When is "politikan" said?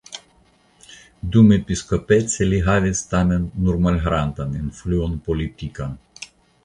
5.29-5.99